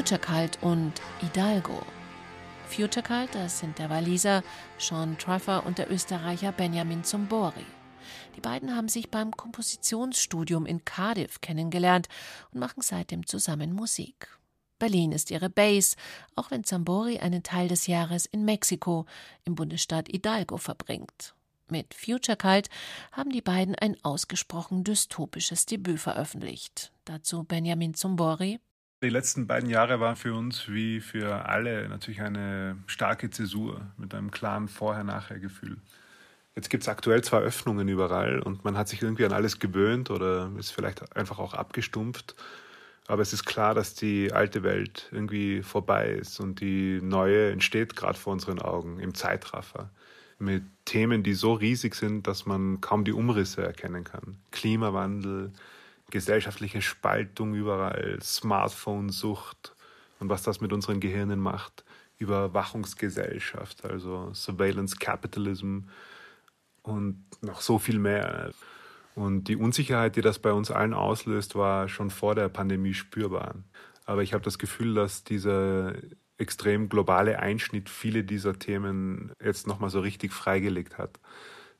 Future 0.02 0.20
Cult 0.20 0.58
und 0.62 0.94
Hidalgo. 1.20 1.80
Future 2.66 3.04
Cult, 3.04 3.32
das 3.36 3.60
sind 3.60 3.78
der 3.78 3.88
Waliser 3.88 4.42
Sean 4.76 5.16
Truffer 5.16 5.64
und 5.64 5.78
der 5.78 5.92
Österreicher 5.92 6.50
Benjamin 6.50 7.04
Zombori. 7.04 7.64
Die 8.34 8.40
beiden 8.40 8.74
haben 8.74 8.88
sich 8.88 9.12
beim 9.12 9.30
Kompositionsstudium 9.30 10.66
in 10.66 10.84
Cardiff 10.84 11.40
kennengelernt 11.40 12.08
und 12.50 12.58
machen 12.58 12.82
seitdem 12.82 13.28
zusammen 13.28 13.72
Musik. 13.72 14.26
Berlin 14.80 15.12
ist 15.12 15.30
ihre 15.30 15.48
Base, 15.48 15.94
auch 16.34 16.50
wenn 16.50 16.64
Zambori 16.64 17.20
einen 17.20 17.44
Teil 17.44 17.68
des 17.68 17.86
Jahres 17.86 18.26
in 18.26 18.44
Mexiko, 18.44 19.06
im 19.44 19.54
Bundesstaat 19.54 20.08
Hidalgo, 20.08 20.56
verbringt. 20.56 21.36
Mit 21.68 21.94
Future 21.94 22.36
Cult 22.36 22.70
haben 23.12 23.30
die 23.30 23.40
beiden 23.40 23.76
ein 23.76 23.96
ausgesprochen 24.02 24.82
dystopisches 24.82 25.64
Debüt 25.66 26.00
veröffentlicht. 26.00 26.90
Dazu 27.04 27.44
Benjamin 27.44 27.94
Zumbori. 27.94 28.58
Die 29.02 29.08
letzten 29.08 29.48
beiden 29.48 29.68
Jahre 29.68 29.98
waren 29.98 30.14
für 30.14 30.32
uns 30.32 30.68
wie 30.68 31.00
für 31.00 31.46
alle 31.46 31.88
natürlich 31.88 32.22
eine 32.22 32.76
starke 32.86 33.30
Zäsur 33.30 33.80
mit 33.96 34.14
einem 34.14 34.30
klaren 34.30 34.68
Vorher-Nachher-Gefühl. 34.68 35.76
Jetzt 36.54 36.70
gibt 36.70 36.84
es 36.84 36.88
aktuell 36.88 37.24
zwei 37.24 37.38
Öffnungen 37.38 37.88
überall 37.88 38.38
und 38.38 38.64
man 38.64 38.76
hat 38.76 38.88
sich 38.88 39.02
irgendwie 39.02 39.24
an 39.24 39.32
alles 39.32 39.58
gewöhnt 39.58 40.10
oder 40.10 40.52
ist 40.56 40.70
vielleicht 40.70 41.16
einfach 41.16 41.40
auch 41.40 41.52
abgestumpft. 41.52 42.36
Aber 43.08 43.22
es 43.22 43.32
ist 43.32 43.44
klar, 43.44 43.74
dass 43.74 43.94
die 43.94 44.32
alte 44.32 44.62
Welt 44.62 45.08
irgendwie 45.10 45.62
vorbei 45.62 46.10
ist 46.10 46.38
und 46.38 46.60
die 46.60 47.00
neue 47.02 47.50
entsteht 47.50 47.96
gerade 47.96 48.16
vor 48.16 48.32
unseren 48.32 48.60
Augen 48.60 49.00
im 49.00 49.14
Zeitraffer. 49.14 49.90
Mit 50.38 50.62
Themen, 50.84 51.24
die 51.24 51.34
so 51.34 51.54
riesig 51.54 51.96
sind, 51.96 52.28
dass 52.28 52.46
man 52.46 52.80
kaum 52.80 53.04
die 53.04 53.12
Umrisse 53.12 53.64
erkennen 53.64 54.04
kann. 54.04 54.36
Klimawandel, 54.52 55.52
gesellschaftliche 56.12 56.82
Spaltung 56.82 57.54
überall, 57.54 58.20
Smartphone-Sucht 58.22 59.74
und 60.20 60.28
was 60.28 60.44
das 60.44 60.60
mit 60.60 60.72
unseren 60.72 61.00
Gehirnen 61.00 61.40
macht. 61.40 61.84
Überwachungsgesellschaft, 62.18 63.84
also 63.84 64.30
Surveillance 64.32 64.96
Capitalism 64.96 65.80
und 66.82 67.24
noch 67.40 67.60
so 67.60 67.80
viel 67.80 67.98
mehr. 67.98 68.52
Und 69.16 69.44
die 69.44 69.56
Unsicherheit, 69.56 70.14
die 70.14 70.20
das 70.20 70.38
bei 70.38 70.52
uns 70.52 70.70
allen 70.70 70.94
auslöst, 70.94 71.56
war 71.56 71.88
schon 71.88 72.10
vor 72.10 72.36
der 72.36 72.48
Pandemie 72.48 72.94
spürbar. 72.94 73.56
Aber 74.04 74.22
ich 74.22 74.34
habe 74.34 74.44
das 74.44 74.58
Gefühl, 74.58 74.94
dass 74.94 75.24
dieser 75.24 75.94
extrem 76.38 76.88
globale 76.88 77.38
Einschnitt 77.38 77.88
viele 77.88 78.22
dieser 78.22 78.58
Themen 78.58 79.32
jetzt 79.42 79.66
nochmal 79.66 79.90
so 79.90 80.00
richtig 80.00 80.32
freigelegt 80.32 80.98
hat. 80.98 81.18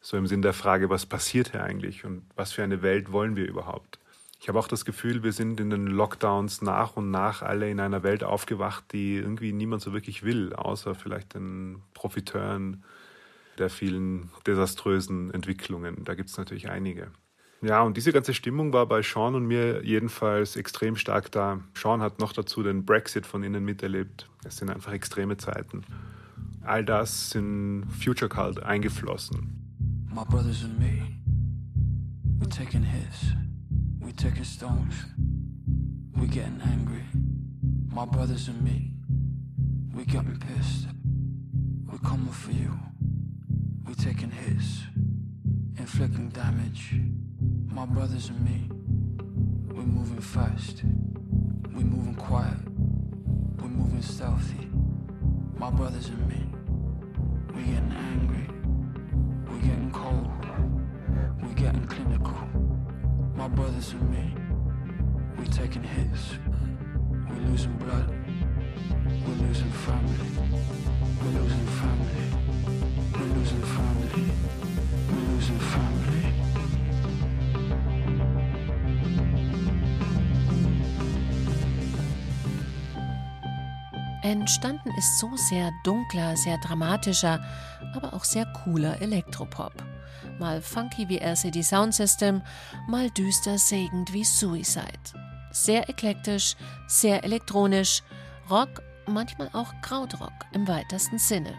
So 0.01 0.17
im 0.17 0.27
Sinn 0.27 0.43
der 0.43 0.53
Frage, 0.53 0.91
was 0.91 1.07
passiert 1.07 1.53
hier 1.53 1.63
eigentlich 1.63 2.05
und 2.05 2.25
was 2.35 2.53
für 2.53 2.65
eine 2.65 2.83
Welt 2.83 3.13
wollen 3.13 3.37
wir 3.37 3.47
überhaupt? 3.47 3.99
Ich 4.43 4.49
habe 4.49 4.59
auch 4.59 4.67
das 4.67 4.85
Gefühl, 4.85 5.23
wir 5.23 5.31
sind 5.31 5.61
in 5.61 5.71
den 5.71 5.87
Lockdowns 5.87 6.63
nach 6.63 6.97
und 6.97 7.13
nach 7.13 7.43
alle 7.43 7.71
in 7.71 7.79
einer 7.79 8.03
Welt 8.03 8.25
aufgewacht, 8.25 8.83
die 8.91 9.15
irgendwie 9.15 9.53
niemand 9.53 9.83
so 9.83 9.93
wirklich 9.93 10.25
will, 10.25 10.53
außer 10.53 10.97
vielleicht 10.97 11.35
den 11.35 11.81
Profiteuren 11.95 12.83
der 13.59 13.71
vielen 13.71 14.31
desaströsen 14.45 15.33
Entwicklungen. 15.33 16.03
Da 16.03 16.15
gibt 16.15 16.29
es 16.29 16.39
natürlich 16.39 16.69
einige. 16.69 17.13
Ja, 17.61 17.83
und 17.83 17.97
diese 17.97 18.13
ganze 18.13 18.35
Stimmung 18.35 18.73
war 18.73 18.87
bei 18.87 19.03
Sean 19.03 19.37
und 19.37 19.47
mir 19.47 19.85
jedenfalls 19.85 20.57
extrem 20.57 20.97
stark 20.97 21.31
da. 21.31 21.61
Sean 21.75 22.01
hat 22.01 22.19
noch 22.19 22.33
dazu 22.33 22.65
den 22.65 22.85
Brexit 22.85 23.27
von 23.27 23.45
innen 23.45 23.65
miterlebt. 23.65 24.29
Es 24.43 24.57
sind 24.57 24.71
einfach 24.71 24.93
extreme 24.93 25.37
Zeiten. 25.37 25.85
All 26.63 26.85
das 26.85 27.33
in 27.37 27.87
Future 27.91 28.29
Cult 28.29 28.61
eingeflossen. 28.61 30.09
My 30.13 30.25
brothers 30.25 30.65
and 30.65 30.81
me, 30.81 31.17
we're 32.41 32.51
taking 32.51 32.83
hits, 32.83 33.37
we're 34.03 34.11
taking 34.13 34.45
stones, 34.45 34.95
we're 36.17 36.27
getting 36.27 36.61
angry. 36.65 37.05
My 37.87 38.05
brothers 38.05 38.49
and 38.49 38.61
me, 38.63 38.91
we're 39.95 40.05
getting 40.05 40.39
pissed, 40.41 40.89
we're 41.91 41.99
coming 41.99 42.33
for 42.33 42.51
you, 42.51 42.77
we're 43.87 43.95
taking 43.95 44.31
hits, 44.31 44.81
inflicting 45.79 46.31
damage. 46.31 46.95
My 47.67 47.87
brothers 47.87 48.29
and 48.29 48.45
me, 48.45 48.69
we're 49.73 49.85
moving 49.85 50.21
fast, 50.21 50.83
we're 51.73 51.85
moving 51.85 52.17
quiet, 52.17 52.59
we're 53.61 53.69
moving 53.69 54.03
stealthy. 54.03 54.69
My 55.57 55.71
brothers 55.71 56.09
and 56.09 56.29
me, 56.29 56.43
we're 57.55 57.63
getting 57.63 57.93
angry, 57.93 58.49
we're 59.49 59.63
getting 59.63 59.93
cold, 59.93 60.29
we're 61.41 61.55
getting 61.55 61.87
clinical. 61.87 62.52
My 63.43 63.49
brothers 63.49 63.93
and 63.93 64.09
me, 64.09 64.37
we're 65.37 65.47
taking 65.47 65.83
hits, 65.83 66.39
we're 67.29 67.45
losing 67.51 67.77
blood, 67.77 68.09
we're 69.27 69.47
losing 69.49 69.73
family, 69.73 70.31
we're 71.19 71.41
losing 71.41 71.67
family, 71.81 72.27
we're 73.13 73.33
losing 73.35 73.63
family, 73.63 74.31
we're 75.09 75.27
losing 75.35 75.59
family. 75.59 76.23
Entstanden 84.23 84.93
ist 84.97 85.19
so 85.19 85.29
sehr 85.35 85.73
dunkler, 85.83 86.37
sehr 86.37 86.59
dramatischer, 86.59 87.41
aber 87.93 88.15
auch 88.15 88.23
sehr 88.23 88.47
cooler 88.65 89.03
Elektropop. 89.03 89.73
Mal 90.39 90.61
funky 90.61 91.09
wie 91.09 91.19
LCD 91.19 91.63
Sound 91.63 91.95
System, 91.95 92.43
mal 92.89 93.11
düster 93.11 93.59
sägend 93.59 94.13
wie 94.13 94.25
Suicide. 94.25 94.87
Sehr 95.53 95.89
eklektisch, 95.89 96.57
sehr 96.87 97.25
elektronisch, 97.25 98.03
Rock, 98.51 98.83
manchmal 99.07 99.51
auch 99.53 99.73
Krautrock 99.83 100.33
im 100.53 100.67
weitesten 100.67 101.19
Sinne. 101.19 101.55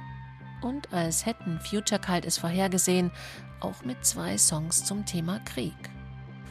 Und 0.62 0.92
als 0.94 1.26
hätten 1.26 1.60
Future 1.60 2.00
Cult 2.00 2.26
es 2.26 2.38
vorhergesehen, 2.38 3.12
auch 3.60 3.84
mit 3.84 4.06
zwei 4.06 4.38
Songs 4.38 4.84
zum 4.84 5.06
Thema 5.06 5.40
Krieg. 5.40 5.76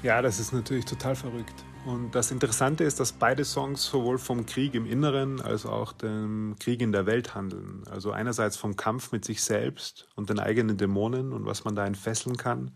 Ja, 0.03 0.21
das 0.21 0.39
ist 0.41 0.53
natürlich 0.53 0.85
total 0.85 1.15
verrückt. 1.15 1.65
Und 1.85 2.15
das 2.15 2.31
Interessante 2.31 2.85
ist, 2.85 3.01
dass 3.01 3.11
beide 3.11 3.45
Songs 3.45 3.85
sowohl 3.85 4.19
vom 4.19 4.47
Krieg 4.47 4.75
im 4.75 4.87
Inneren 4.87 5.41
als 5.41 5.67
auch 5.67 5.93
dem 5.93 6.55
Krieg 6.61 6.81
in 6.81 6.93
der 6.93 7.07
Welt 7.07 7.35
handeln. 7.35 7.83
Also 7.91 8.13
einerseits 8.13 8.57
vom 8.57 8.77
Kampf 8.77 9.11
mit 9.11 9.25
sich 9.25 9.43
selbst 9.43 10.09
und 10.15 10.31
den 10.31 10.39
eigenen 10.39 10.77
Dämonen 10.77 11.33
und 11.33 11.45
was 11.45 11.65
man 11.65 11.75
da 11.75 11.85
entfesseln 11.85 12.37
kann. 12.37 12.71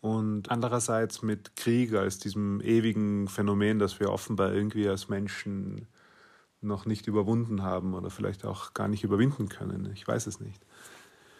Und 0.00 0.50
andererseits 0.50 1.22
mit 1.22 1.54
Krieg 1.54 1.94
als 1.94 2.18
diesem 2.18 2.60
ewigen 2.62 3.28
Phänomen, 3.28 3.78
das 3.78 4.00
wir 4.00 4.10
offenbar 4.10 4.52
irgendwie 4.52 4.88
als 4.88 5.08
Menschen 5.08 5.86
noch 6.60 6.84
nicht 6.84 7.06
überwunden 7.06 7.62
haben 7.62 7.94
oder 7.94 8.10
vielleicht 8.10 8.44
auch 8.44 8.74
gar 8.74 8.88
nicht 8.88 9.04
überwinden 9.04 9.48
können. 9.48 9.90
Ich 9.94 10.06
weiß 10.06 10.26
es 10.26 10.40
nicht. 10.40 10.60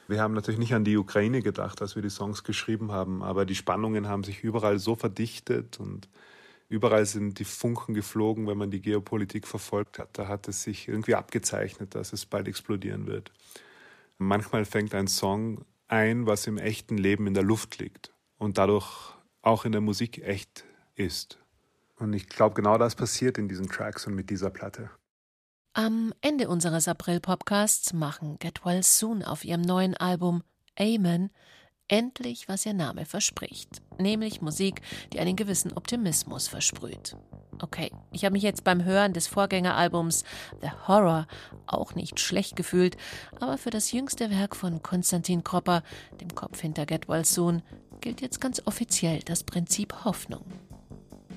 Wir 0.07 0.21
haben 0.21 0.35
natürlich 0.35 0.61
nicht 0.61 0.75
an 0.75 0.85
die 0.85 0.97
Ukraine 0.97 1.43
gedacht, 1.43 1.83
als 1.83 1.97
wir 1.97 2.03
die 2.03 2.11
Songs 2.11 2.45
geschrieben 2.45 2.93
haben, 2.93 3.25
aber 3.25 3.45
die 3.45 3.57
Spannungen 3.57 4.07
haben 4.07 4.23
sich 4.23 4.45
überall 4.45 4.79
so 4.79 4.95
verdichtet 4.95 5.81
und 5.81 6.09
Überall 6.69 7.07
sind 7.07 7.39
die 7.39 7.45
Funken 7.45 7.95
geflogen, 7.95 8.47
wenn 8.47 8.59
man 8.59 8.71
die 8.71 8.81
Geopolitik 8.81 9.47
verfolgt 9.47 9.99
hat. 9.99 10.19
Da 10.19 10.27
hat 10.27 10.49
es 10.49 10.63
sich 10.63 10.89
irgendwie 10.89 11.15
abgezeichnet, 11.15 11.95
dass 11.95 12.13
es 12.13 12.27
bald 12.27 12.49
explodieren 12.49 13.07
wird. 13.07 13.31
Manchmal 14.19 14.65
fängt 14.65 14.95
ein 14.95 15.07
Song 15.07 15.65
ein, 15.89 16.27
was 16.27 16.47
im 16.47 16.59
echten 16.59 16.99
Leben 16.99 17.27
in 17.27 17.35
der 17.35 17.45
Luft 17.45 17.79
liegt 17.79 18.13
und 18.39 18.59
dadurch 18.59 19.15
auch 19.43 19.65
in 19.65 19.73
der 19.73 19.81
Musik 19.81 20.23
echt 20.23 20.65
ist. 20.97 21.39
Und 21.97 22.13
ich 22.13 22.29
glaube, 22.29 22.55
genau 22.55 22.79
das 22.79 22.95
passiert 22.95 23.39
in 23.39 23.49
diesen 23.49 23.69
Tracks 23.69 24.07
und 24.07 24.15
mit 24.15 24.29
dieser 24.31 24.51
Platte. 24.51 24.91
Am 25.73 26.13
Ende 26.21 26.49
unseres 26.49 26.89
April-Podcasts 26.89 27.93
machen 27.93 28.39
Get 28.39 28.65
Well 28.65 28.83
Soon 28.83 29.23
auf 29.23 29.45
ihrem 29.45 29.61
neuen 29.61 29.95
Album 29.95 30.43
Amen 30.79 31.31
endlich, 31.89 32.49
was 32.49 32.67
ihr 32.67 32.75
Name 32.75 33.05
verspricht, 33.05 33.83
nämlich 33.99 34.41
Musik, 34.41 34.83
die 35.13 35.21
einen 35.21 35.37
gewissen 35.37 35.73
Optimismus 35.73 36.49
versprüht. 36.49 37.17
Okay, 37.63 37.91
ich 38.13 38.25
habe 38.25 38.35
mich 38.35 38.43
jetzt 38.43 38.65
beim 38.65 38.85
Hören 38.85 39.13
des 39.13 39.27
Vorgängeralbums 39.29 40.25
The 40.61 40.71
Horror 40.87 41.27
auch 41.67 41.95
nicht 41.95 42.21
schlecht 42.21 42.57
gefühlt, 42.57 42.97
aber 43.41 43.59
für 43.59 43.71
das 43.71 43.93
jüngste 43.93 44.31
Werk 44.31 44.57
von 44.57 44.83
Konstantin 44.83 45.43
Kropper, 45.43 45.83
dem 46.21 46.35
Kopf 46.35 46.61
hinter 46.61 46.87
Get 46.87 47.09
Well 47.09 47.25
Soon, 47.25 47.63
gilt 48.01 48.21
jetzt 48.21 48.41
ganz 48.41 48.63
offiziell 48.67 49.21
das 49.21 49.45
Prinzip 49.45 50.05
Hoffnung. 50.05 50.45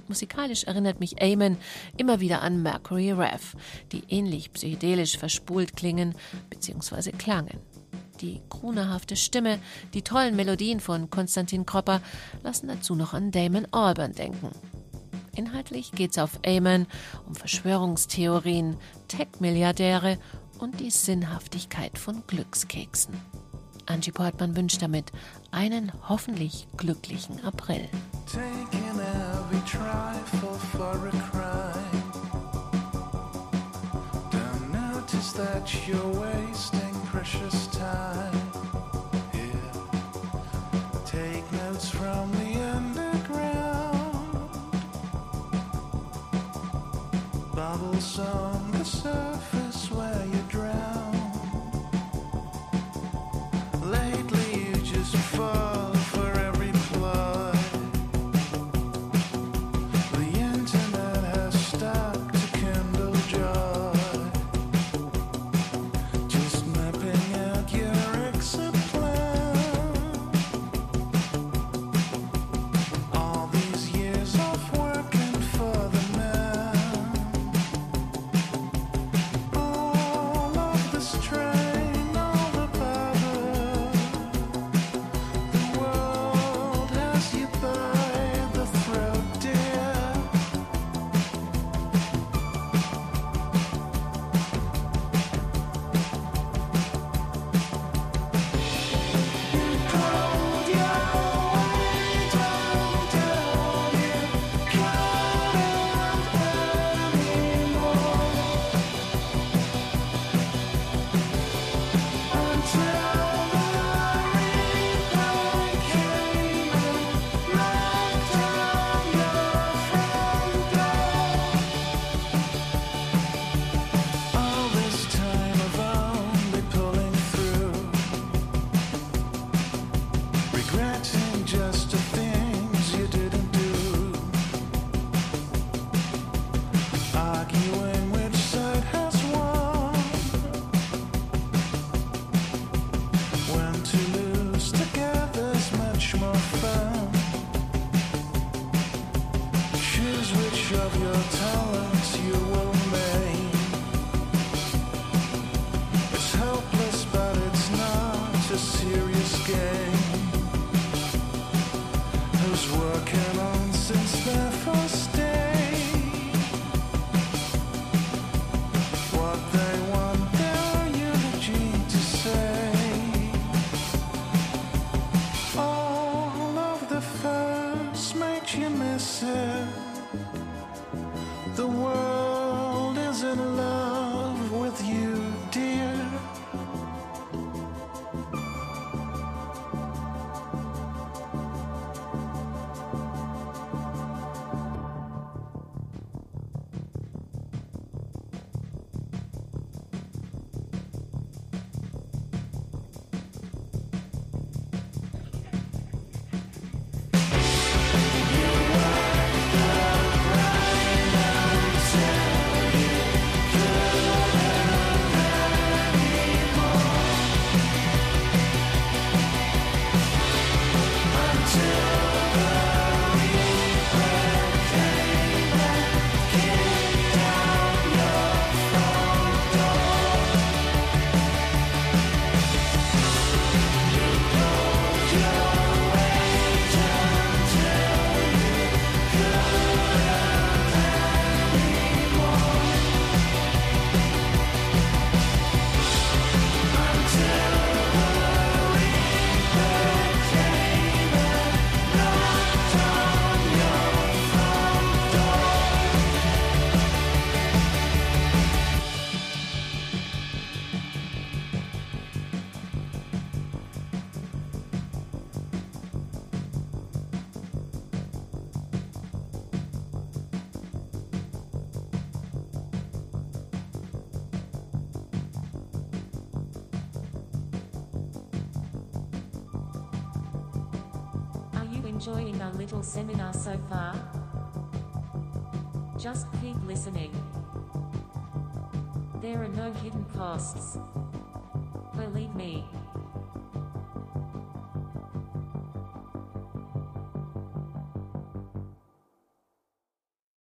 Musikalisch 0.09 0.63
erinnert 0.63 0.99
mich 0.99 1.21
Amen 1.21 1.57
immer 1.95 2.19
wieder 2.19 2.41
an 2.41 2.63
Mercury 2.63 3.11
Rev, 3.11 3.55
die 3.91 4.03
ähnlich 4.09 4.51
psychedelisch 4.51 5.17
verspult 5.17 5.75
klingen 5.75 6.15
bzw. 6.49 7.11
klangen. 7.11 7.59
Die 8.21 8.41
krunerhafte 8.49 9.15
Stimme, 9.15 9.59
die 9.93 10.01
tollen 10.01 10.35
Melodien 10.35 10.79
von 10.79 11.09
Konstantin 11.09 11.65
Kropper 11.65 12.01
lassen 12.43 12.67
dazu 12.67 12.95
noch 12.95 13.13
an 13.13 13.31
Damon 13.31 13.65
Albarn 13.71 14.13
denken. 14.13 14.49
Inhaltlich 15.35 15.93
geht's 15.93 16.17
auf 16.17 16.39
Amen 16.45 16.85
um 17.27 17.35
Verschwörungstheorien, 17.35 18.75
Tech-Milliardäre 19.07 20.17
und 20.59 20.81
die 20.81 20.89
Sinnhaftigkeit 20.89 21.97
von 21.97 22.23
Glückskeksen. 22.27 23.15
Angie 23.85 24.11
Portman 24.11 24.55
wünscht 24.55 24.81
damit 24.81 25.11
einen 25.51 25.91
hoffentlich 26.07 26.67
glücklichen 26.75 27.43
April. 27.45 27.87